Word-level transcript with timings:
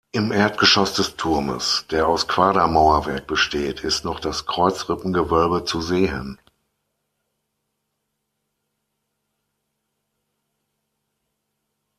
Im 0.13 0.31
Erdgeschoss 0.31 0.95
des 0.95 1.15
Turmes, 1.15 1.85
der 1.91 2.07
aus 2.07 2.27
Quadermauerwerk 2.27 3.27
besteht, 3.27 3.83
ist 3.83 4.03
noch 4.03 4.19
das 4.19 4.47
Kreuzrippengewölbe 4.47 5.63
zu 5.63 5.79
sehen. 5.79 6.39